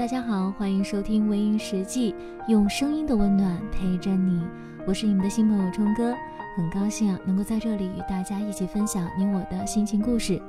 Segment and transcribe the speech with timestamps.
[0.00, 2.12] 大家好，欢迎收听《微音实际》，
[2.48, 4.42] 用声音的温暖陪着你。
[4.86, 6.16] 我是你们的新朋友冲哥，
[6.56, 10.40] 很高兴啊，能够在这里与大家一起分享你我的心情故事。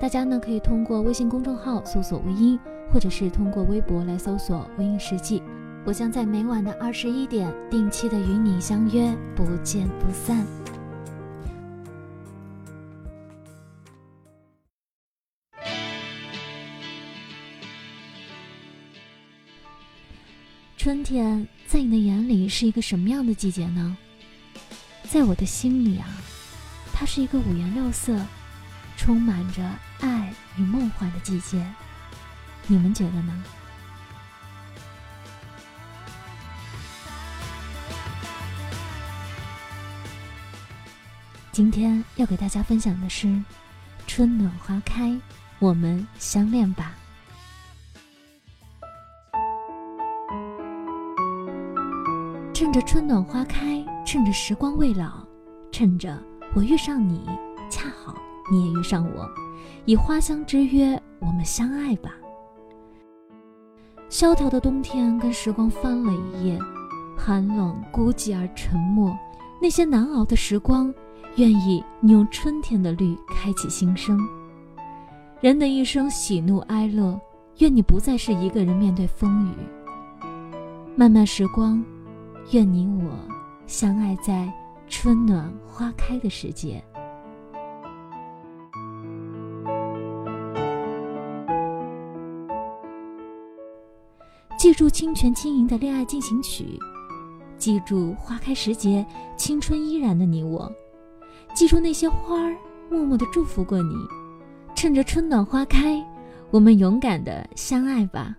[0.00, 2.58] 大家呢可以通过微信公众号搜索“微音”，
[2.92, 5.40] 或者是通过微博来搜索“微音实际”。
[5.86, 10.44] 我将在每晚的二十一点定期的与你相约，不见不散。
[20.86, 23.96] 春天在你的眼里是一个什么样的季节呢？
[25.02, 26.06] 在我的心里啊，
[26.92, 28.24] 它是一个五颜六色、
[28.96, 29.68] 充满着
[29.98, 31.66] 爱与梦幻的季节。
[32.68, 33.44] 你们觉得呢？
[41.50, 43.42] 今天要给大家分享的是
[44.06, 45.20] “春暖花开，
[45.58, 46.94] 我们相恋吧”。
[52.76, 55.26] 着春暖花开，趁着时光未老，
[55.72, 56.22] 趁着
[56.54, 57.24] 我遇上你，
[57.70, 58.14] 恰好
[58.52, 59.26] 你也遇上我，
[59.86, 62.10] 以花香之约，我们相爱吧。
[64.10, 66.58] 萧条的冬天跟时光翻了一页，
[67.16, 69.16] 寒冷孤寂而沉默。
[69.58, 70.92] 那些难熬的时光，
[71.36, 74.20] 愿意你用春天的绿开启新生。
[75.40, 77.18] 人的一生喜怒哀乐，
[77.56, 79.54] 愿你不再是一个人面对风雨。
[80.94, 81.82] 漫漫时光。
[82.52, 83.10] 愿你我
[83.66, 84.52] 相爱在
[84.88, 86.82] 春暖花开的时节。
[94.56, 96.78] 记住清泉轻盈的恋爱进行曲，
[97.58, 99.04] 记住花开时节
[99.36, 100.70] 青春依然的你我，
[101.52, 102.56] 记住那些花儿
[102.88, 103.94] 默默的祝福过你。
[104.74, 106.00] 趁着春暖花开，
[106.52, 108.36] 我们勇敢的相爱吧。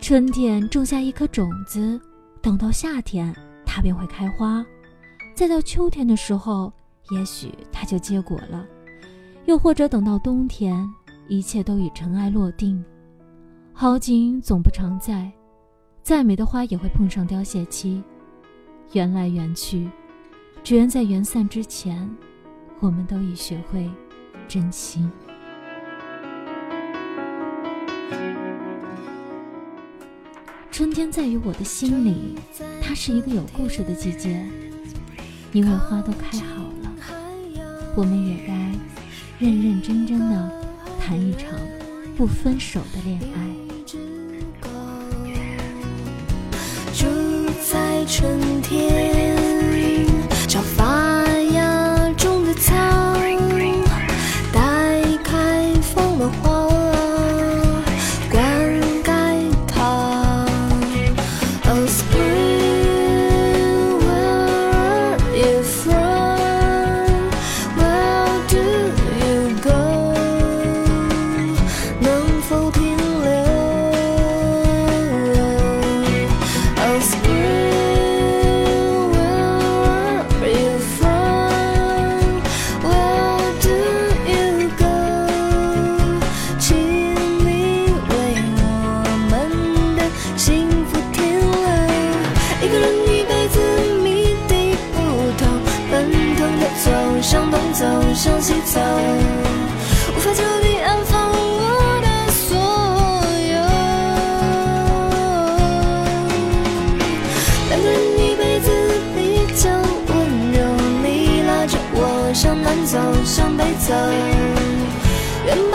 [0.00, 2.00] 春天种下一颗种子。
[2.44, 3.34] 等到夏天，
[3.64, 4.62] 它便会开花；
[5.34, 6.70] 再到秋天的时候，
[7.10, 8.62] 也许它就结果了；
[9.46, 10.86] 又或者等到冬天，
[11.26, 12.84] 一切都已尘埃落定。
[13.72, 15.32] 好景总不常在，
[16.02, 18.04] 再美的花也会碰上凋谢期。
[18.92, 19.88] 缘来缘去，
[20.62, 22.14] 只愿在缘散之前，
[22.78, 23.90] 我们都已学会
[24.46, 25.08] 珍惜。
[30.74, 32.34] 春天在于我的心里，
[32.82, 34.44] 它是一个有故事的季节，
[35.52, 36.90] 因为花都开好了，
[37.94, 38.52] 我们也该
[39.38, 40.50] 认认真真的
[40.98, 41.50] 谈一场
[42.16, 43.38] 不分手的恋爱。
[46.92, 47.06] 住
[47.70, 49.03] 在春天。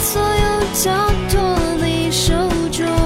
[0.00, 0.90] 所有交
[1.28, 2.32] 托你手
[2.72, 3.00] 中。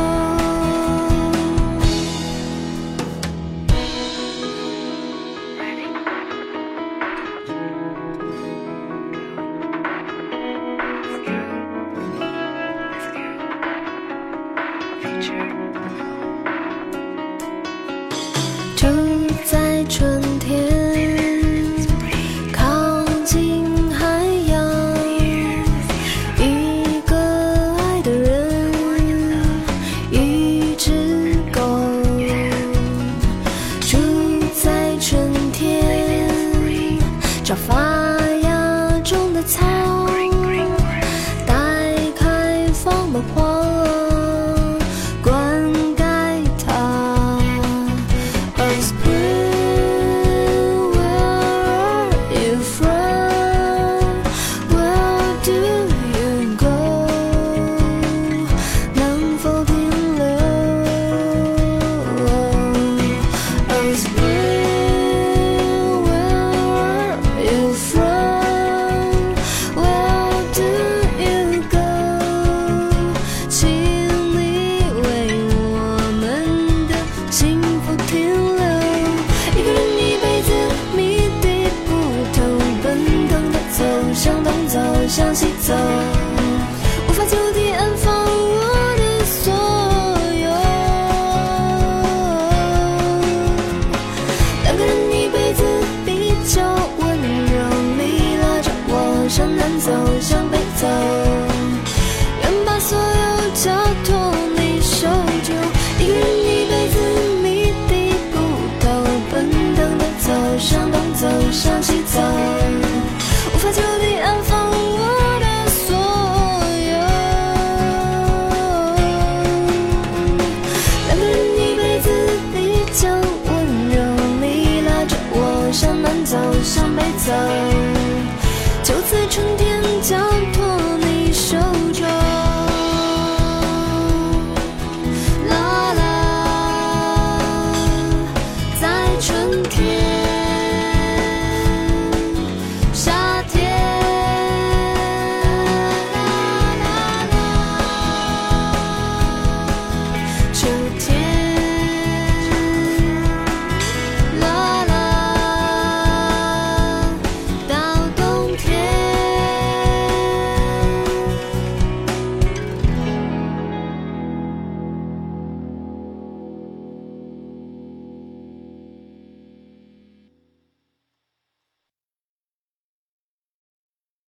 [85.08, 86.23] 向西走。